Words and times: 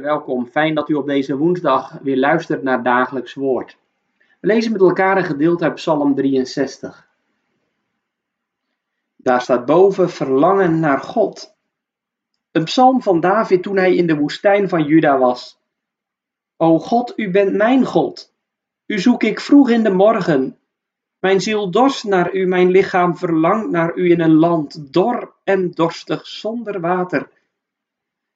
Welkom, 0.00 0.46
fijn 0.46 0.74
dat 0.74 0.88
u 0.88 0.94
op 0.94 1.06
deze 1.06 1.36
woensdag 1.36 1.98
weer 2.02 2.16
luistert 2.16 2.62
naar 2.62 2.82
dagelijks 2.82 3.34
woord. 3.34 3.76
We 4.40 4.46
lezen 4.46 4.72
met 4.72 4.80
elkaar 4.80 5.16
een 5.16 5.24
gedeelte 5.24 5.64
uit 5.64 5.74
Psalm 5.74 6.14
63. 6.14 7.08
Daar 9.16 9.40
staat 9.40 9.66
boven 9.66 10.10
verlangen 10.10 10.80
naar 10.80 11.00
God. 11.00 11.54
Een 12.52 12.64
psalm 12.64 13.02
van 13.02 13.20
David 13.20 13.62
toen 13.62 13.76
hij 13.76 13.94
in 13.94 14.06
de 14.06 14.16
woestijn 14.16 14.68
van 14.68 14.84
Juda 14.84 15.18
was. 15.18 15.58
O 16.56 16.78
God, 16.78 17.12
u 17.16 17.30
bent 17.30 17.52
mijn 17.52 17.84
God. 17.84 18.32
U 18.86 18.98
zoek 18.98 19.22
ik 19.22 19.40
vroeg 19.40 19.70
in 19.70 19.82
de 19.82 19.90
morgen. 19.90 20.58
Mijn 21.18 21.40
ziel 21.40 21.70
dorst 21.70 22.04
naar 22.04 22.34
u, 22.34 22.46
mijn 22.46 22.70
lichaam 22.70 23.16
verlangt 23.16 23.70
naar 23.70 23.96
u 23.96 24.10
in 24.10 24.20
een 24.20 24.34
land 24.34 24.92
dor 24.92 25.34
en 25.44 25.70
dorstig 25.70 26.26
zonder 26.26 26.80
water. 26.80 27.28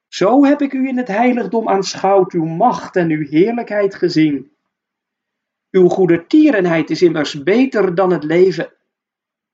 Zo 0.09 0.45
heb 0.45 0.61
ik 0.61 0.73
u 0.73 0.87
in 0.87 0.97
het 0.97 1.07
heiligdom 1.07 1.69
aanschouwd, 1.69 2.33
uw 2.33 2.45
macht 2.45 2.95
en 2.95 3.09
uw 3.09 3.27
heerlijkheid 3.27 3.95
gezien. 3.95 4.51
Uw 5.71 5.87
goede 5.87 6.25
tierenheid 6.27 6.89
is 6.89 7.01
immers 7.01 7.43
beter 7.43 7.95
dan 7.95 8.11
het 8.11 8.23
leven. 8.23 8.73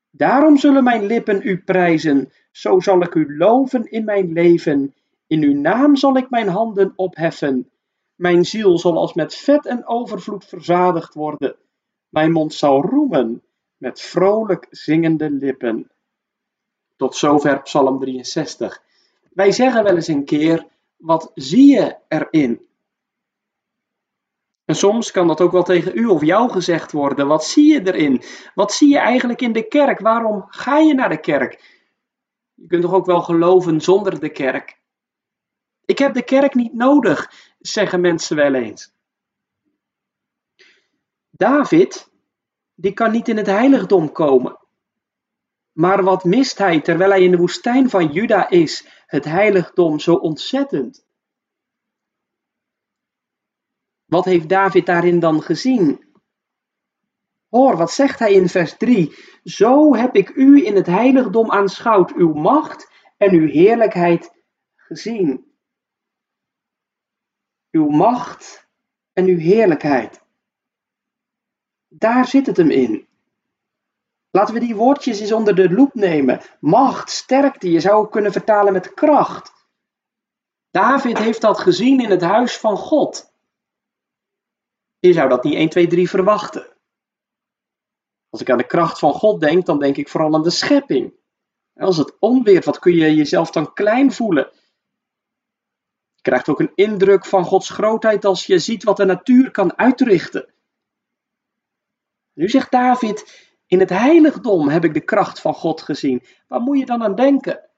Daarom 0.09 0.57
zullen 0.57 0.83
mijn 0.83 1.05
lippen 1.05 1.47
u 1.47 1.57
prijzen, 1.57 2.31
zo 2.51 2.79
zal 2.79 3.01
ik 3.01 3.15
u 3.15 3.37
loven 3.37 3.91
in 3.91 4.05
mijn 4.05 4.33
leven. 4.33 4.93
In 5.27 5.43
uw 5.43 5.53
naam 5.61 5.95
zal 5.95 6.17
ik 6.17 6.29
mijn 6.29 6.47
handen 6.47 6.93
opheffen. 6.95 7.69
Mijn 8.15 8.45
ziel 8.45 8.79
zal 8.79 8.97
als 8.97 9.13
met 9.13 9.35
vet 9.35 9.65
en 9.65 9.87
overvloed 9.87 10.45
verzadigd 10.45 11.13
worden. 11.13 11.55
Mijn 12.09 12.31
mond 12.31 12.53
zal 12.53 12.81
roemen 12.81 13.43
met 13.77 14.01
vrolijk 14.01 14.67
zingende 14.69 15.29
lippen. 15.29 15.91
Tot 16.95 17.15
zover 17.15 17.61
Psalm 17.61 17.99
63. 17.99 18.83
Wij 19.35 19.51
zeggen 19.51 19.83
wel 19.83 19.95
eens 19.95 20.07
een 20.07 20.25
keer: 20.25 20.67
wat 20.95 21.31
zie 21.33 21.73
je 21.73 21.97
erin? 22.07 22.67
En 24.65 24.75
soms 24.75 25.11
kan 25.11 25.27
dat 25.27 25.41
ook 25.41 25.51
wel 25.51 25.63
tegen 25.63 25.97
u 25.97 26.05
of 26.05 26.23
jou 26.23 26.49
gezegd 26.51 26.91
worden. 26.91 27.27
Wat 27.27 27.45
zie 27.45 27.73
je 27.73 27.93
erin? 27.93 28.21
Wat 28.53 28.73
zie 28.73 28.89
je 28.89 28.97
eigenlijk 28.97 29.41
in 29.41 29.51
de 29.51 29.67
kerk? 29.67 29.99
Waarom 29.99 30.45
ga 30.47 30.77
je 30.77 30.93
naar 30.93 31.09
de 31.09 31.19
kerk? 31.19 31.83
Je 32.53 32.67
kunt 32.67 32.81
toch 32.81 32.93
ook 32.93 33.05
wel 33.05 33.21
geloven 33.21 33.81
zonder 33.81 34.19
de 34.19 34.29
kerk? 34.29 34.79
Ik 35.85 35.97
heb 35.97 36.13
de 36.13 36.23
kerk 36.23 36.53
niet 36.53 36.73
nodig, 36.73 37.31
zeggen 37.59 38.01
mensen 38.01 38.35
wel 38.35 38.53
eens. 38.53 38.93
David, 41.29 42.11
die 42.73 42.93
kan 42.93 43.11
niet 43.11 43.27
in 43.27 43.37
het 43.37 43.47
heiligdom 43.47 44.11
komen. 44.11 44.64
Maar 45.75 46.03
wat 46.03 46.23
mist 46.23 46.57
hij 46.57 46.81
terwijl 46.81 47.09
hij 47.09 47.23
in 47.23 47.31
de 47.31 47.37
woestijn 47.37 47.89
van 47.89 48.11
Juda 48.11 48.49
is, 48.49 48.87
het 49.05 49.25
heiligdom 49.25 49.99
zo 49.99 50.13
ontzettend? 50.13 51.05
Wat 54.05 54.25
heeft 54.25 54.49
David 54.49 54.85
daarin 54.85 55.19
dan 55.19 55.41
gezien? 55.41 56.05
Hoor, 57.49 57.77
wat 57.77 57.91
zegt 57.91 58.19
hij 58.19 58.33
in 58.33 58.49
vers 58.49 58.77
3? 58.77 59.15
Zo 59.43 59.95
heb 59.95 60.15
ik 60.15 60.29
u 60.29 60.65
in 60.65 60.75
het 60.75 60.85
heiligdom 60.85 61.51
aanschouwd, 61.51 62.13
uw 62.13 62.33
macht 62.33 62.91
en 63.17 63.31
uw 63.31 63.47
heerlijkheid 63.47 64.31
gezien. 64.75 65.51
Uw 67.71 67.89
macht 67.89 68.67
en 69.13 69.25
uw 69.25 69.37
heerlijkheid. 69.37 70.21
Daar 71.87 72.27
zit 72.27 72.45
het 72.45 72.57
hem 72.57 72.71
in. 72.71 73.04
Laten 74.35 74.53
we 74.53 74.59
die 74.59 74.75
woordjes 74.75 75.19
eens 75.19 75.31
onder 75.31 75.55
de 75.55 75.69
loep 75.69 75.93
nemen. 75.93 76.41
Macht, 76.59 77.09
sterkte, 77.09 77.71
je 77.71 77.79
zou 77.79 77.95
ook 77.95 78.11
kunnen 78.11 78.31
vertalen 78.31 78.73
met 78.73 78.93
kracht. 78.93 79.53
David 80.71 81.17
heeft 81.17 81.41
dat 81.41 81.59
gezien 81.59 81.99
in 81.99 82.09
het 82.09 82.21
huis 82.21 82.57
van 82.57 82.77
God. 82.77 83.33
Je 84.99 85.13
zou 85.13 85.29
dat 85.29 85.43
niet 85.43 85.53
1, 85.53 85.69
2, 85.69 85.87
3 85.87 86.09
verwachten. 86.09 86.67
Als 88.29 88.41
ik 88.41 88.49
aan 88.49 88.57
de 88.57 88.67
kracht 88.67 88.99
van 88.99 89.13
God 89.13 89.39
denk, 89.39 89.65
dan 89.65 89.79
denk 89.79 89.97
ik 89.97 90.09
vooral 90.09 90.33
aan 90.33 90.43
de 90.43 90.49
schepping. 90.49 91.13
Als 91.75 91.97
het 91.97 92.15
onweert, 92.19 92.65
wat 92.65 92.79
kun 92.79 92.95
je 92.95 93.15
jezelf 93.15 93.51
dan 93.51 93.73
klein 93.73 94.11
voelen? 94.11 94.49
Je 96.15 96.21
krijgt 96.21 96.49
ook 96.49 96.59
een 96.59 96.71
indruk 96.75 97.25
van 97.25 97.45
Gods 97.45 97.69
grootheid 97.69 98.25
als 98.25 98.45
je 98.45 98.59
ziet 98.59 98.83
wat 98.83 98.97
de 98.97 99.05
natuur 99.05 99.51
kan 99.51 99.77
uitrichten. 99.77 100.53
Nu 102.33 102.49
zegt 102.49 102.71
David, 102.71 103.43
in 103.75 103.81
het 103.81 103.89
heiligdom 103.89 104.67
heb 104.69 104.83
ik 104.83 104.93
de 104.93 105.03
kracht 105.03 105.39
van 105.41 105.53
God 105.53 105.81
gezien. 105.81 106.23
Waar 106.47 106.61
moet 106.61 106.79
je 106.79 106.85
dan 106.85 107.03
aan 107.03 107.15
denken? 107.15 107.69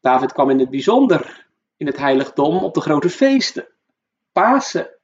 David 0.00 0.32
kwam 0.32 0.50
in 0.50 0.58
het 0.58 0.70
bijzonder 0.70 1.48
in 1.76 1.86
het 1.86 1.96
heiligdom 1.96 2.56
op 2.64 2.74
de 2.74 2.80
grote 2.80 3.10
feesten. 3.10 3.68
Pasen, 4.32 4.98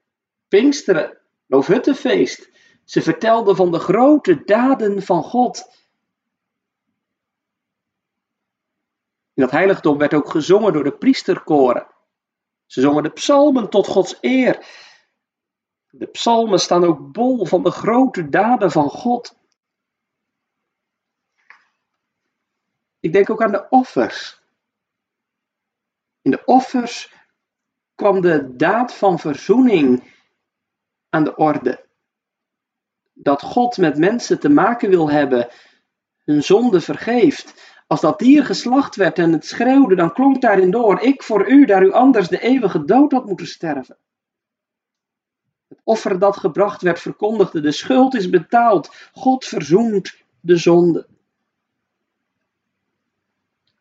Pinksteren, 0.49 1.19
Loofhuttenfeest. 1.47 2.51
Ze 2.85 3.03
vertelde 3.03 3.55
van 3.55 3.73
de 3.73 3.79
grote 3.79 4.45
daden 4.45 5.03
van 5.03 5.23
God. 5.23 5.71
In 9.35 9.43
dat 9.43 9.51
heiligdom 9.51 9.99
werd 9.99 10.15
ook 10.15 10.31
gezongen 10.31 10.73
door 10.73 10.85
de 10.85 10.97
priesterkoren. 10.99 11.87
Ze 12.67 12.81
zongen 12.81 13.03
de 13.03 13.13
psalmen 13.13 13.71
tot 13.71 13.87
Gods 13.87 14.19
eer. 14.21 14.67
De 15.95 16.07
psalmen 16.07 16.61
staan 16.61 16.85
ook 16.85 17.13
bol 17.13 17.47
van 17.47 17.63
de 17.63 17.71
grote 17.71 18.29
daden 18.29 18.71
van 18.71 18.89
God. 18.89 19.39
Ik 23.01 23.13
denk 23.13 23.31
ook 23.31 23.43
aan 23.43 23.53
de 23.53 23.69
offers. 23.69 24.41
In 26.23 26.31
de 26.31 26.45
offers 26.45 27.15
kwam 27.95 28.21
de 28.21 28.57
daad 28.57 28.95
van 28.95 29.19
verzoening 29.19 30.15
aan 31.09 31.25
de 31.25 31.37
orde. 31.37 31.87
Dat 33.13 33.43
God 33.43 33.77
met 33.77 33.99
mensen 33.99 34.41
te 34.41 34.49
maken 34.49 34.91
wil 34.91 35.11
hebben, 35.11 35.49
hun 36.25 36.43
zonde 36.43 36.81
vergeeft. 36.81 37.75
Als 37.87 38.01
dat 38.01 38.19
dier 38.19 38.45
geslacht 38.45 38.97
werd 38.97 39.19
en 39.19 39.33
het 39.33 39.47
schreeuwde, 39.47 39.95
dan 39.95 40.13
klonk 40.13 40.41
daarin 40.41 40.71
door: 40.71 41.01
Ik 41.01 41.23
voor 41.23 41.49
u, 41.49 41.65
daar 41.65 41.83
u 41.83 41.93
anders 41.93 42.29
de 42.29 42.41
eeuwige 42.41 42.85
dood 42.85 43.13
had 43.13 43.27
moeten 43.27 43.47
sterven. 43.47 43.99
Offer 45.85 46.19
dat 46.19 46.37
gebracht 46.37 46.83
werd 46.83 47.01
verkondigde: 47.01 47.61
de 47.61 47.73
schuld 47.73 48.15
is 48.15 48.31
betaald. 48.31 49.11
God 49.13 49.45
verzoent 49.45 50.17
de 50.41 50.57
zonde. 50.57 51.09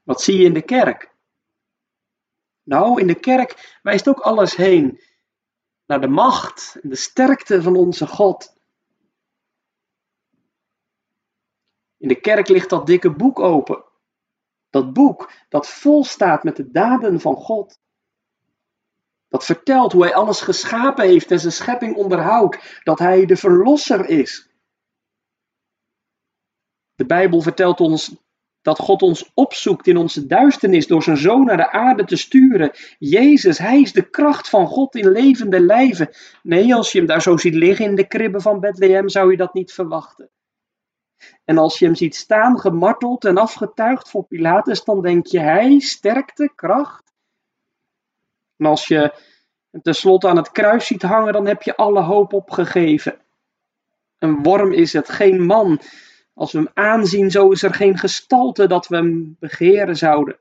Wat 0.03 0.21
zie 0.21 0.37
je 0.37 0.45
in 0.45 0.53
de 0.53 0.61
kerk? 0.61 1.11
Nou, 2.63 2.99
in 2.99 3.07
de 3.07 3.19
kerk 3.19 3.79
wijst 3.83 4.07
ook 4.07 4.19
alles 4.19 4.55
heen 4.55 5.01
naar 5.85 6.01
de 6.01 6.07
macht 6.07 6.77
en 6.81 6.89
de 6.89 6.95
sterkte 6.95 7.61
van 7.61 7.75
onze 7.75 8.07
God. 8.07 8.53
In 11.97 12.07
de 12.07 12.19
kerk 12.19 12.47
ligt 12.47 12.69
dat 12.69 12.85
dikke 12.85 13.11
boek 13.11 13.39
open. 13.39 13.83
Dat 14.69 14.93
boek 14.93 15.31
dat 15.49 15.69
vol 15.69 16.03
staat 16.03 16.43
met 16.43 16.55
de 16.55 16.71
daden 16.71 17.19
van 17.19 17.35
God. 17.35 17.80
Dat 19.31 19.45
vertelt 19.45 19.91
hoe 19.91 20.03
hij 20.03 20.13
alles 20.13 20.41
geschapen 20.41 21.05
heeft 21.05 21.31
en 21.31 21.39
zijn 21.39 21.53
schepping 21.53 21.95
onderhoudt. 21.95 22.81
Dat 22.83 22.99
hij 22.99 23.25
de 23.25 23.35
verlosser 23.35 24.09
is. 24.09 24.49
De 26.95 27.05
Bijbel 27.05 27.41
vertelt 27.41 27.79
ons 27.79 28.15
dat 28.61 28.79
God 28.79 29.01
ons 29.01 29.31
opzoekt 29.33 29.87
in 29.87 29.97
onze 29.97 30.27
duisternis 30.27 30.87
door 30.87 31.03
zijn 31.03 31.17
zoon 31.17 31.45
naar 31.45 31.57
de 31.57 31.71
aarde 31.71 32.05
te 32.05 32.15
sturen. 32.15 32.71
Jezus, 32.99 33.57
hij 33.57 33.81
is 33.81 33.93
de 33.93 34.09
kracht 34.09 34.49
van 34.49 34.67
God 34.67 34.95
in 34.95 35.11
levende 35.11 35.59
lijven. 35.59 36.09
Nee, 36.43 36.75
als 36.75 36.91
je 36.91 36.97
hem 36.97 37.07
daar 37.07 37.21
zo 37.21 37.37
ziet 37.37 37.55
liggen 37.55 37.85
in 37.85 37.95
de 37.95 38.07
kribben 38.07 38.41
van 38.41 38.59
Bethlehem, 38.59 39.09
zou 39.09 39.31
je 39.31 39.37
dat 39.37 39.53
niet 39.53 39.73
verwachten. 39.73 40.29
En 41.45 41.57
als 41.57 41.79
je 41.79 41.85
hem 41.85 41.95
ziet 41.95 42.15
staan, 42.15 42.59
gemarteld 42.59 43.25
en 43.25 43.37
afgetuigd 43.37 44.09
voor 44.09 44.23
Pilatus, 44.23 44.83
dan 44.83 45.01
denk 45.01 45.25
je, 45.25 45.39
hij, 45.39 45.79
sterkte, 45.79 46.51
kracht. 46.55 47.10
En 48.61 48.67
als 48.67 48.87
je 48.87 49.13
tenslotte 49.81 50.27
aan 50.27 50.37
het 50.37 50.51
kruis 50.51 50.85
ziet 50.85 51.01
hangen, 51.01 51.33
dan 51.33 51.47
heb 51.47 51.61
je 51.61 51.75
alle 51.75 52.01
hoop 52.01 52.33
opgegeven. 52.33 53.19
Een 54.17 54.43
worm 54.43 54.73
is 54.73 54.93
het, 54.93 55.09
geen 55.09 55.45
man. 55.45 55.79
Als 56.33 56.51
we 56.51 56.57
hem 56.57 56.69
aanzien, 56.73 57.31
zo 57.31 57.49
is 57.49 57.63
er 57.63 57.73
geen 57.73 57.97
gestalte 57.97 58.67
dat 58.67 58.87
we 58.87 58.95
hem 58.95 59.35
begeren 59.39 59.95
zouden. 59.95 60.37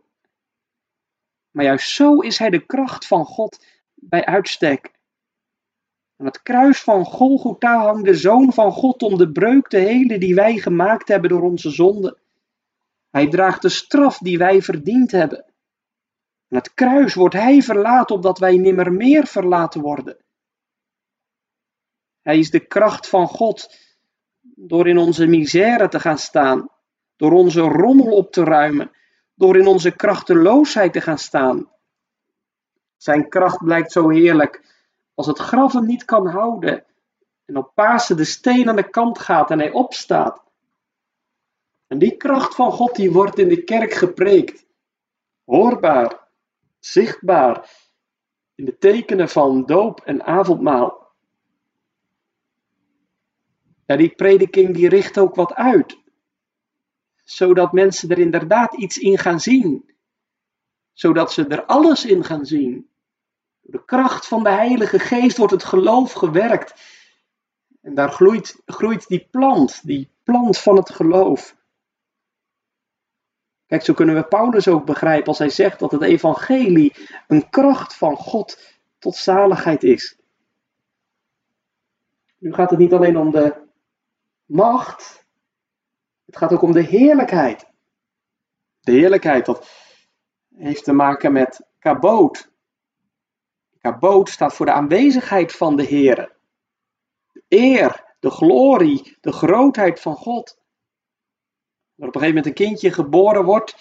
Maar 1.50 1.64
juist 1.64 1.90
zo 1.90 2.18
is 2.18 2.38
hij 2.38 2.50
de 2.50 2.66
kracht 2.66 3.06
van 3.06 3.24
God 3.24 3.64
bij 3.94 4.24
uitstek. 4.24 4.90
Aan 6.16 6.26
het 6.26 6.42
kruis 6.42 6.80
van 6.80 7.04
Golgotha 7.04 7.78
hangt 7.78 8.04
de 8.04 8.14
Zoon 8.14 8.52
van 8.52 8.72
God 8.72 9.02
om 9.02 9.18
de 9.18 9.32
breuk 9.32 9.68
te 9.68 9.76
helen 9.76 10.20
die 10.20 10.34
wij 10.34 10.56
gemaakt 10.56 11.08
hebben 11.08 11.30
door 11.30 11.42
onze 11.42 11.70
zonde. 11.70 12.18
Hij 13.10 13.28
draagt 13.28 13.62
de 13.62 13.68
straf 13.68 14.18
die 14.18 14.38
wij 14.38 14.62
verdiend 14.62 15.10
hebben. 15.10 15.49
Aan 16.50 16.58
het 16.58 16.74
kruis 16.74 17.14
wordt 17.14 17.34
Hij 17.34 17.62
verlaten 17.62 18.16
opdat 18.16 18.38
wij 18.38 18.56
nimmer 18.56 18.92
meer 18.92 19.26
verlaten 19.26 19.80
worden. 19.80 20.16
Hij 22.22 22.38
is 22.38 22.50
de 22.50 22.66
kracht 22.66 23.08
van 23.08 23.26
God 23.26 23.76
door 24.40 24.88
in 24.88 24.98
onze 24.98 25.26
misère 25.26 25.88
te 25.88 26.00
gaan 26.00 26.18
staan, 26.18 26.68
door 27.16 27.32
onze 27.32 27.60
rommel 27.60 28.16
op 28.16 28.32
te 28.32 28.44
ruimen, 28.44 28.90
door 29.34 29.56
in 29.56 29.66
onze 29.66 29.90
krachteloosheid 29.90 30.92
te 30.92 31.00
gaan 31.00 31.18
staan. 31.18 31.70
Zijn 32.96 33.28
kracht 33.28 33.64
blijkt 33.64 33.92
zo 33.92 34.08
heerlijk 34.08 34.78
als 35.14 35.26
het 35.26 35.38
graf 35.38 35.72
hem 35.72 35.86
niet 35.86 36.04
kan 36.04 36.26
houden 36.26 36.84
en 37.44 37.56
op 37.56 37.74
Pasen 37.74 38.16
de 38.16 38.24
steen 38.24 38.68
aan 38.68 38.76
de 38.76 38.90
kant 38.90 39.18
gaat 39.18 39.50
en 39.50 39.58
hij 39.58 39.70
opstaat. 39.72 40.42
En 41.86 41.98
die 41.98 42.16
kracht 42.16 42.54
van 42.54 42.72
God 42.72 42.96
die 42.96 43.12
wordt 43.12 43.38
in 43.38 43.48
de 43.48 43.64
kerk 43.64 43.92
gepreekt, 43.92 44.66
hoorbaar, 45.44 46.19
zichtbaar, 46.80 47.70
in 48.54 48.64
de 48.64 48.78
tekenen 48.78 49.28
van 49.28 49.66
doop 49.66 50.00
en 50.00 50.24
avondmaal. 50.24 51.08
Ja, 53.86 53.96
die 53.96 54.14
prediking 54.14 54.74
die 54.74 54.88
richt 54.88 55.18
ook 55.18 55.34
wat 55.34 55.54
uit, 55.54 55.98
zodat 57.24 57.72
mensen 57.72 58.08
er 58.10 58.18
inderdaad 58.18 58.74
iets 58.74 58.98
in 58.98 59.18
gaan 59.18 59.40
zien, 59.40 59.94
zodat 60.92 61.32
ze 61.32 61.46
er 61.46 61.64
alles 61.64 62.04
in 62.04 62.24
gaan 62.24 62.44
zien. 62.46 62.88
Door 63.60 63.80
de 63.80 63.84
kracht 63.84 64.26
van 64.26 64.42
de 64.42 64.50
Heilige 64.50 64.98
Geest 64.98 65.36
wordt 65.36 65.52
het 65.52 65.64
geloof 65.64 66.12
gewerkt. 66.12 66.74
En 67.80 67.94
daar 67.94 68.10
groeit, 68.12 68.62
groeit 68.66 69.08
die 69.08 69.28
plant, 69.30 69.86
die 69.86 70.10
plant 70.22 70.58
van 70.58 70.76
het 70.76 70.90
geloof. 70.90 71.56
Kijk, 73.70 73.84
zo 73.84 73.94
kunnen 73.94 74.14
we 74.14 74.24
Paulus 74.24 74.68
ook 74.68 74.84
begrijpen 74.84 75.26
als 75.26 75.38
hij 75.38 75.48
zegt 75.48 75.78
dat 75.78 75.90
het 75.90 76.02
evangelie 76.02 77.08
een 77.26 77.50
kracht 77.50 77.96
van 77.96 78.16
God 78.16 78.78
tot 78.98 79.16
zaligheid 79.16 79.82
is. 79.82 80.18
Nu 82.38 82.54
gaat 82.54 82.70
het 82.70 82.78
niet 82.78 82.92
alleen 82.92 83.16
om 83.16 83.30
de 83.30 83.62
macht, 84.44 85.26
het 86.26 86.36
gaat 86.36 86.52
ook 86.52 86.62
om 86.62 86.72
de 86.72 86.82
heerlijkheid. 86.82 87.66
De 88.80 88.92
heerlijkheid, 88.92 89.46
dat 89.46 89.70
heeft 90.54 90.84
te 90.84 90.92
maken 90.92 91.32
met 91.32 91.66
kaboot. 91.78 92.52
Kaboot 93.80 94.28
staat 94.28 94.54
voor 94.54 94.66
de 94.66 94.72
aanwezigheid 94.72 95.52
van 95.52 95.76
de 95.76 95.84
Heer. 95.84 96.36
De 97.32 97.42
eer, 97.48 98.14
de 98.20 98.30
glorie, 98.30 99.16
de 99.20 99.32
grootheid 99.32 100.00
van 100.00 100.16
God. 100.16 100.59
Als 102.00 102.08
op 102.08 102.14
een 102.14 102.20
gegeven 102.20 102.42
moment 102.42 102.46
een 102.46 102.66
kindje 102.66 102.92
geboren 102.92 103.44
wordt 103.44 103.76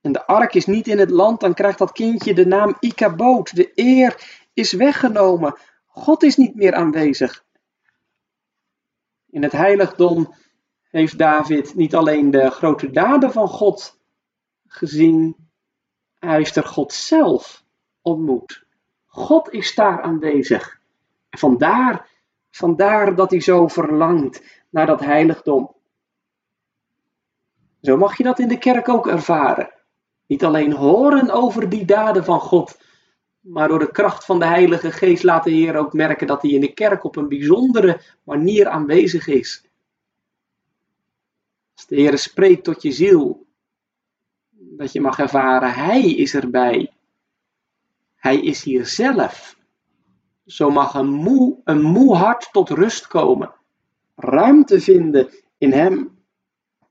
en 0.00 0.12
de 0.12 0.26
ark 0.26 0.54
is 0.54 0.66
niet 0.66 0.86
in 0.86 0.98
het 0.98 1.10
land, 1.10 1.40
dan 1.40 1.54
krijgt 1.54 1.78
dat 1.78 1.92
kindje 1.92 2.34
de 2.34 2.46
naam 2.46 2.76
Ikaboot. 2.80 3.56
De 3.56 3.72
eer 3.74 4.42
is 4.52 4.72
weggenomen. 4.72 5.58
God 5.86 6.22
is 6.22 6.36
niet 6.36 6.54
meer 6.54 6.74
aanwezig. 6.74 7.44
In 9.30 9.42
het 9.42 9.52
heiligdom 9.52 10.34
heeft 10.90 11.18
David 11.18 11.74
niet 11.74 11.94
alleen 11.94 12.30
de 12.30 12.50
grote 12.50 12.90
daden 12.90 13.32
van 13.32 13.48
God 13.48 14.00
gezien, 14.66 15.36
hij 16.18 16.36
heeft 16.36 16.56
er 16.56 16.64
God 16.64 16.92
zelf 16.92 17.64
ontmoet. 18.02 18.66
God 19.06 19.52
is 19.52 19.74
daar 19.74 20.02
aanwezig. 20.02 20.80
Vandaar, 21.30 22.08
vandaar 22.50 23.14
dat 23.14 23.30
hij 23.30 23.40
zo 23.40 23.68
verlangt 23.68 24.42
naar 24.70 24.86
dat 24.86 25.00
heiligdom. 25.00 25.76
Zo 27.82 27.96
mag 27.96 28.16
je 28.16 28.22
dat 28.22 28.38
in 28.38 28.48
de 28.48 28.58
kerk 28.58 28.88
ook 28.88 29.06
ervaren. 29.06 29.70
Niet 30.26 30.44
alleen 30.44 30.72
horen 30.72 31.30
over 31.30 31.68
die 31.68 31.84
daden 31.84 32.24
van 32.24 32.40
God, 32.40 32.78
maar 33.40 33.68
door 33.68 33.78
de 33.78 33.90
kracht 33.90 34.24
van 34.24 34.38
de 34.38 34.46
Heilige 34.46 34.92
Geest 34.92 35.22
laat 35.22 35.44
de 35.44 35.50
Heer 35.50 35.76
ook 35.76 35.92
merken 35.92 36.26
dat 36.26 36.42
hij 36.42 36.50
in 36.50 36.60
de 36.60 36.72
kerk 36.72 37.04
op 37.04 37.16
een 37.16 37.28
bijzondere 37.28 38.00
manier 38.24 38.68
aanwezig 38.68 39.26
is. 39.26 39.64
Als 41.74 41.86
de 41.86 41.96
Heer 41.96 42.18
spreekt 42.18 42.64
tot 42.64 42.82
je 42.82 42.92
ziel, 42.92 43.46
dat 44.50 44.92
je 44.92 45.00
mag 45.00 45.18
ervaren, 45.18 45.72
Hij 45.72 46.10
is 46.10 46.34
erbij. 46.34 46.92
Hij 48.16 48.40
is 48.40 48.62
hier 48.62 48.86
zelf. 48.86 49.56
Zo 50.46 50.70
mag 50.70 50.94
een 50.94 51.10
moe, 51.10 51.60
een 51.64 51.82
moe 51.82 52.16
hart 52.16 52.48
tot 52.52 52.68
rust 52.68 53.06
komen, 53.06 53.54
ruimte 54.14 54.80
vinden 54.80 55.30
in 55.58 55.72
Hem 55.72 56.17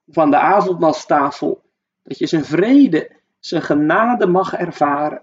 van 0.07 0.31
de 0.31 0.38
avondmaalstafel, 0.38 1.62
dat 2.04 2.18
je 2.18 2.27
zijn 2.27 2.45
vrede, 2.45 3.12
zijn 3.39 3.62
genade 3.62 4.27
mag 4.27 4.54
ervaren. 4.54 5.21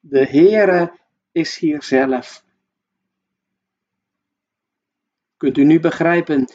De 0.00 0.26
Heere 0.26 0.92
is 1.32 1.58
hier 1.58 1.82
zelf. 1.82 2.44
Kunt 5.36 5.58
u 5.58 5.64
nu 5.64 5.80
begrijpen 5.80 6.48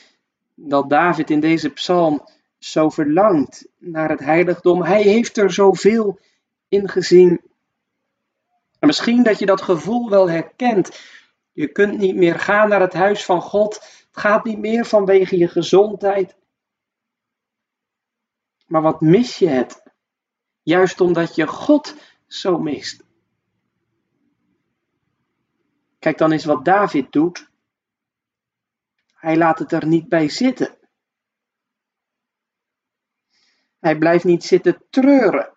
dat 0.55 0.89
David 0.89 1.29
in 1.29 1.39
deze 1.39 1.69
psalm 1.69 2.27
zo 2.57 2.89
verlangt 2.89 3.67
naar 3.77 4.09
het 4.09 4.19
heiligdom? 4.19 4.83
Hij 4.83 5.01
heeft 5.01 5.37
er 5.37 5.51
zoveel 5.51 6.19
in 6.67 6.89
gezien. 6.89 7.41
En 8.79 8.87
misschien 8.87 9.23
dat 9.23 9.39
je 9.39 9.45
dat 9.45 9.61
gevoel 9.61 10.09
wel 10.09 10.29
herkent. 10.29 10.99
Je 11.51 11.67
kunt 11.67 11.97
niet 11.97 12.15
meer 12.15 12.39
gaan 12.39 12.69
naar 12.69 12.81
het 12.81 12.93
huis 12.93 13.25
van 13.25 13.41
God. 13.41 13.73
Het 13.75 14.19
gaat 14.21 14.43
niet 14.43 14.59
meer 14.59 14.85
vanwege 14.85 15.37
je 15.37 15.47
gezondheid. 15.47 16.35
Maar 18.71 18.81
wat 18.81 19.01
mis 19.01 19.37
je 19.37 19.47
het? 19.47 19.83
Juist 20.61 21.01
omdat 21.01 21.35
je 21.35 21.47
God 21.47 21.95
zo 22.27 22.57
mist. 22.57 23.03
Kijk 25.99 26.17
dan 26.17 26.31
eens 26.31 26.45
wat 26.45 26.65
David 26.65 27.11
doet. 27.11 27.49
Hij 29.13 29.37
laat 29.37 29.59
het 29.59 29.71
er 29.71 29.87
niet 29.87 30.09
bij 30.09 30.29
zitten. 30.29 30.77
Hij 33.79 33.97
blijft 33.97 34.23
niet 34.23 34.43
zitten 34.43 34.85
treuren. 34.89 35.53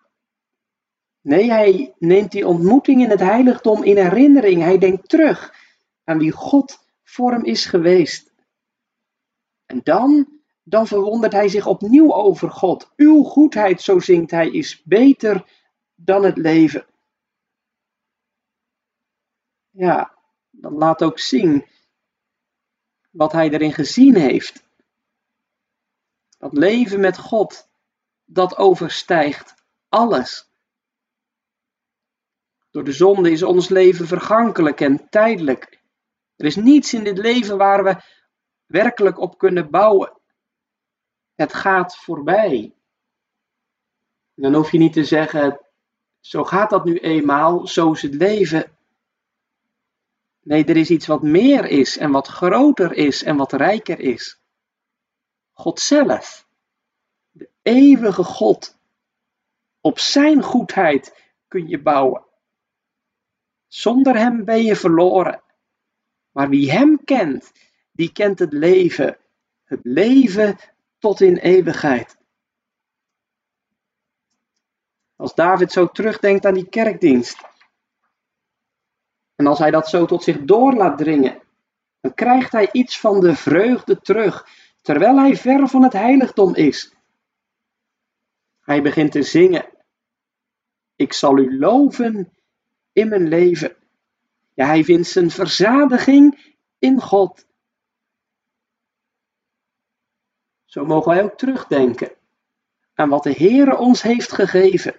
Nee, 1.21 1.51
hij 1.51 1.93
neemt 1.97 2.31
die 2.31 2.47
ontmoeting 2.47 3.01
in 3.01 3.09
het 3.09 3.19
heiligdom 3.19 3.83
in 3.83 3.97
herinnering. 3.97 4.61
Hij 4.61 4.77
denkt 4.77 5.09
terug 5.09 5.53
aan 6.03 6.17
wie 6.17 6.31
God 6.31 6.87
voor 7.03 7.31
hem 7.31 7.43
is 7.43 7.65
geweest. 7.65 8.33
En 9.65 9.81
dan 9.83 10.34
dan 10.67 10.87
verwondert 10.87 11.33
hij 11.33 11.47
zich 11.47 11.65
opnieuw 11.65 12.13
over 12.13 12.51
God. 12.51 12.91
Uw 12.95 13.23
goedheid, 13.23 13.81
zo 13.81 13.99
zingt 13.99 14.31
hij, 14.31 14.49
is 14.49 14.83
beter 14.83 15.45
dan 15.95 16.23
het 16.23 16.37
leven. 16.37 16.85
Ja, 19.69 20.17
dat 20.49 20.71
laat 20.71 21.03
ook 21.03 21.19
zien 21.19 21.65
wat 23.11 23.31
hij 23.31 23.49
erin 23.49 23.73
gezien 23.73 24.15
heeft. 24.15 24.63
Dat 26.37 26.53
leven 26.53 26.99
met 26.99 27.17
God, 27.17 27.69
dat 28.23 28.57
overstijgt 28.57 29.65
alles. 29.89 30.49
Door 32.71 32.83
de 32.83 32.91
zonde 32.91 33.31
is 33.31 33.43
ons 33.43 33.69
leven 33.69 34.07
vergankelijk 34.07 34.81
en 34.81 35.09
tijdelijk. 35.09 35.81
Er 36.35 36.45
is 36.45 36.55
niets 36.55 36.93
in 36.93 37.03
dit 37.03 37.17
leven 37.17 37.57
waar 37.57 37.83
we 37.83 38.01
werkelijk 38.65 39.19
op 39.19 39.37
kunnen 39.37 39.69
bouwen. 39.69 40.14
Het 41.35 41.53
gaat 41.53 41.97
voorbij. 41.97 42.73
dan 44.33 44.53
hoef 44.53 44.71
je 44.71 44.77
niet 44.77 44.93
te 44.93 45.03
zeggen, 45.03 45.59
zo 46.19 46.43
gaat 46.43 46.69
dat 46.69 46.85
nu 46.85 46.97
eenmaal, 46.97 47.67
zo 47.67 47.91
is 47.91 48.01
het 48.01 48.13
leven. 48.13 48.77
Nee, 50.41 50.65
er 50.65 50.77
is 50.77 50.89
iets 50.89 51.07
wat 51.07 51.21
meer 51.21 51.65
is 51.65 51.97
en 51.97 52.11
wat 52.11 52.27
groter 52.27 52.93
is 52.93 53.23
en 53.23 53.35
wat 53.37 53.53
rijker 53.53 53.99
is. 53.99 54.39
God 55.51 55.79
zelf, 55.79 56.47
de 57.31 57.49
eeuwige 57.61 58.23
God. 58.23 58.77
Op 59.81 59.99
Zijn 59.99 60.43
goedheid 60.43 61.33
kun 61.47 61.67
je 61.67 61.81
bouwen. 61.81 62.25
Zonder 63.67 64.17
Hem 64.17 64.45
ben 64.45 64.63
je 64.63 64.75
verloren. 64.75 65.43
Maar 66.31 66.49
wie 66.49 66.71
Hem 66.71 67.03
kent, 67.03 67.51
die 67.91 68.11
kent 68.11 68.39
het 68.39 68.53
leven. 68.53 69.17
Het 69.63 69.79
leven 69.83 70.57
tot 71.05 71.21
in 71.21 71.37
eeuwigheid. 71.37 72.17
Als 75.15 75.35
David 75.35 75.71
zo 75.71 75.87
terugdenkt 75.87 76.45
aan 76.45 76.53
die 76.53 76.69
kerkdienst, 76.69 77.41
en 79.35 79.47
als 79.47 79.59
hij 79.59 79.71
dat 79.71 79.89
zo 79.89 80.05
tot 80.05 80.23
zich 80.23 80.37
door 80.37 80.73
laat 80.73 80.97
dringen, 80.97 81.41
dan 82.01 82.13
krijgt 82.13 82.51
hij 82.51 82.69
iets 82.71 82.99
van 82.99 83.19
de 83.19 83.35
vreugde 83.35 84.01
terug, 84.01 84.47
terwijl 84.81 85.17
hij 85.17 85.35
ver 85.35 85.67
van 85.67 85.83
het 85.83 85.93
heiligdom 85.93 86.55
is. 86.55 86.95
Hij 88.59 88.81
begint 88.81 89.11
te 89.11 89.23
zingen. 89.23 89.65
Ik 90.95 91.13
zal 91.13 91.37
u 91.37 91.57
loven 91.59 92.33
in 92.91 93.07
mijn 93.07 93.27
leven. 93.27 93.75
Ja, 94.53 94.65
hij 94.65 94.83
vindt 94.83 95.07
zijn 95.07 95.31
verzadiging 95.31 96.55
in 96.79 97.01
God. 97.01 97.45
Zo 100.75 100.85
mogen 100.85 101.11
wij 101.11 101.23
ook 101.23 101.37
terugdenken 101.37 102.11
aan 102.93 103.09
wat 103.09 103.23
de 103.23 103.31
Heere 103.31 103.77
ons 103.77 104.01
heeft 104.01 104.31
gegeven. 104.31 104.95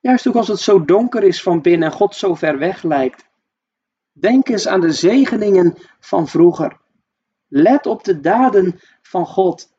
Juist 0.00 0.28
ook 0.28 0.34
als 0.34 0.48
het 0.48 0.60
zo 0.60 0.84
donker 0.84 1.22
is 1.22 1.42
van 1.42 1.60
binnen 1.60 1.90
en 1.90 1.94
God 1.94 2.14
zo 2.14 2.34
ver 2.34 2.58
weg 2.58 2.82
lijkt. 2.82 3.28
Denk 4.12 4.48
eens 4.48 4.66
aan 4.66 4.80
de 4.80 4.92
zegeningen 4.92 5.76
van 6.00 6.28
vroeger. 6.28 6.80
Let 7.48 7.86
op 7.86 8.04
de 8.04 8.20
daden 8.20 8.80
van 9.02 9.26
God. 9.26 9.76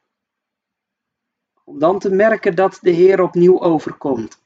Om 1.64 1.80
dan 1.80 2.00
te 2.00 2.10
merken 2.10 2.56
dat 2.56 2.78
de 2.82 2.92
Heer 2.92 3.22
opnieuw 3.22 3.62
overkomt. 3.62 4.42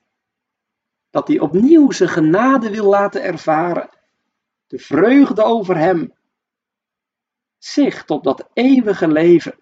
Dat 1.09 1.27
hij 1.27 1.39
opnieuw 1.39 1.91
zijn 1.91 2.09
genade 2.09 2.69
wil 2.69 2.85
laten 2.85 3.23
ervaren. 3.23 3.89
De 4.67 4.79
vreugde 4.79 5.43
over 5.43 5.77
hem. 5.77 6.13
Zicht 7.57 8.09
op 8.09 8.23
dat 8.23 8.49
eeuwige 8.53 9.07
leven. 9.07 9.61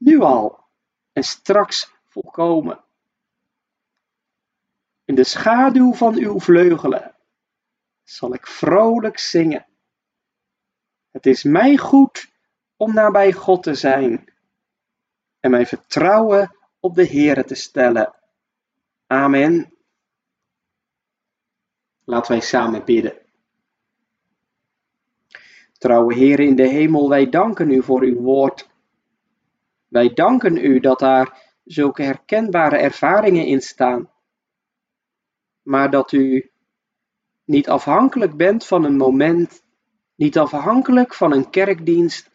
Nu 0.00 0.20
al 0.20 0.64
en 1.12 1.22
straks 1.22 1.92
volkomen. 2.08 2.84
In 5.04 5.14
de 5.14 5.24
schaduw 5.24 5.92
van 5.92 6.14
uw 6.14 6.40
vleugelen 6.40 7.16
zal 8.02 8.34
ik 8.34 8.46
vrolijk 8.46 9.18
zingen. 9.18 9.66
Het 11.10 11.26
is 11.26 11.42
mij 11.42 11.76
goed 11.76 12.32
om 12.76 12.94
nabij 12.94 13.32
God 13.32 13.62
te 13.62 13.74
zijn 13.74 14.34
en 15.40 15.50
mijn 15.50 15.66
vertrouwen 15.66 16.56
op 16.80 16.94
de 16.94 17.06
Heere 17.06 17.44
te 17.44 17.54
stellen. 17.54 18.14
Amen. 19.06 19.74
Laten 22.04 22.32
wij 22.32 22.40
samen 22.40 22.84
bidden. 22.84 23.18
Trouwe 25.72 26.14
Heer 26.14 26.40
in 26.40 26.56
de 26.56 26.68
hemel, 26.68 27.08
wij 27.08 27.28
danken 27.28 27.70
u 27.70 27.82
voor 27.82 28.02
uw 28.02 28.20
woord. 28.20 28.69
Wij 29.90 30.12
danken 30.12 30.56
u 30.56 30.80
dat 30.80 30.98
daar 30.98 31.54
zulke 31.64 32.02
herkenbare 32.02 32.76
ervaringen 32.76 33.46
in 33.46 33.60
staan. 33.60 34.10
Maar 35.62 35.90
dat 35.90 36.12
u 36.12 36.50
niet 37.44 37.68
afhankelijk 37.68 38.36
bent 38.36 38.66
van 38.66 38.84
een 38.84 38.96
moment, 38.96 39.62
niet 40.14 40.38
afhankelijk 40.38 41.14
van 41.14 41.32
een 41.32 41.50
kerkdienst. 41.50 42.30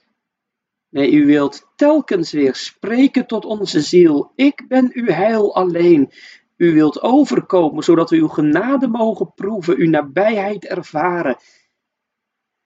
Nee, 0.89 1.11
u 1.11 1.25
wilt 1.25 1.71
telkens 1.75 2.31
weer 2.31 2.55
spreken 2.55 3.27
tot 3.27 3.45
onze 3.45 3.81
ziel. 3.81 4.31
Ik 4.35 4.67
ben 4.67 4.89
uw 4.93 5.07
heil 5.07 5.55
alleen. 5.55 6.11
U 6.57 6.73
wilt 6.73 7.01
overkomen, 7.01 7.83
zodat 7.83 8.09
we 8.09 8.15
uw 8.15 8.27
genade 8.27 8.87
mogen 8.87 9.33
proeven, 9.33 9.77
uw 9.77 9.89
nabijheid 9.89 10.65
ervaren. 10.65 11.37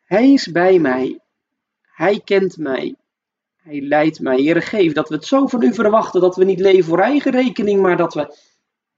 Hij 0.04 0.34
is 0.34 0.52
bij 0.52 0.80
mij. 0.80 1.20
Hij 1.82 2.20
kent 2.20 2.58
mij. 2.58 2.96
Hij 3.70 3.82
leidt 3.82 4.20
mij. 4.20 4.38
Heer, 4.38 4.62
geef 4.62 4.94
dat 4.94 5.10
we 5.10 5.16
het 5.16 5.26
zo 5.26 5.48
van 5.48 5.64
u 5.64 5.74
verwachten, 5.74 6.22
dat 6.22 6.36
we 6.36 6.44
niet 6.44 6.60
leven 6.60 6.84
voor 6.84 7.00
eigen 7.00 7.32
rekening, 7.32 7.82
maar 7.82 7.98
dat 7.98 8.14
we, 8.14 8.36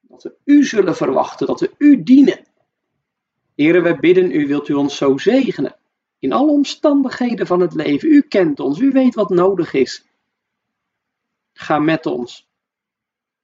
dat 0.02 0.24
we 0.24 0.36
u 0.44 0.64
zullen 0.64 0.96
verwachten, 0.96 1.48
dat 1.48 1.60
we 1.60 1.72
u 1.78 2.04
dienen. 2.04 2.46
Heren, 3.56 3.84
wij 3.84 3.96
bidden 3.96 4.32
u, 4.32 4.48
wilt 4.48 4.68
u 4.68 4.74
ons 4.74 4.98
zo 4.98 5.18
zegenen. 5.18 5.76
In 6.20 6.32
alle 6.32 6.52
omstandigheden 6.52 7.48
van 7.48 7.60
het 7.60 7.74
leven. 7.74 8.10
U 8.10 8.22
kent 8.22 8.60
ons, 8.60 8.80
u 8.80 8.92
weet 8.92 9.16
wat 9.16 9.30
nodig 9.30 9.74
is. 9.74 10.06
Ga 11.54 11.80
met 11.80 12.06
ons. 12.06 12.50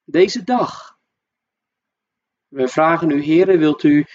Deze 0.04 0.44
dag. 0.44 0.98
We 2.48 2.68
vragen 2.68 3.10
u, 3.10 3.22
Heren, 3.22 3.60
wilt 3.60 3.84
u 3.84 4.06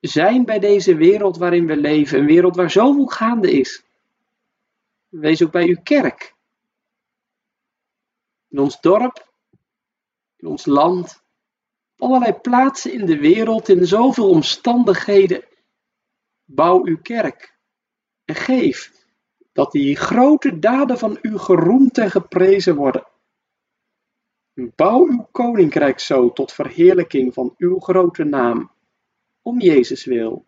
zijn 0.00 0.44
bij 0.44 0.58
deze 0.58 0.94
wereld 0.94 1.36
waarin 1.36 1.66
we 1.66 1.76
leven. 1.76 2.18
Een 2.18 2.26
wereld 2.26 2.56
waar 2.56 2.70
zoveel 2.70 3.06
gaande 3.06 3.52
is. 3.52 3.84
Wees 5.10 5.42
ook 5.42 5.52
bij 5.52 5.66
uw 5.66 5.82
kerk. 5.82 6.34
In 8.48 8.58
ons 8.58 8.80
dorp, 8.80 9.32
in 10.36 10.46
ons 10.46 10.66
land, 10.66 11.22
allerlei 11.96 12.32
plaatsen 12.32 12.92
in 12.92 13.06
de 13.06 13.18
wereld, 13.18 13.68
in 13.68 13.86
zoveel 13.86 14.28
omstandigheden. 14.28 15.44
Bouw 16.44 16.84
uw 16.84 17.00
kerk 17.02 17.58
en 18.24 18.34
geef 18.34 18.92
dat 19.52 19.72
die 19.72 19.96
grote 19.96 20.58
daden 20.58 20.98
van 20.98 21.18
u 21.22 21.38
geroemd 21.38 21.98
en 21.98 22.10
geprezen 22.10 22.74
worden. 22.74 23.06
Bouw 24.54 25.06
uw 25.06 25.28
koninkrijk 25.30 26.00
zo 26.00 26.32
tot 26.32 26.52
verheerlijking 26.52 27.34
van 27.34 27.54
uw 27.58 27.78
grote 27.78 28.24
naam, 28.24 28.70
om 29.42 29.60
Jezus 29.60 30.04
wil. 30.04 30.44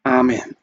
Amen. 0.00 0.61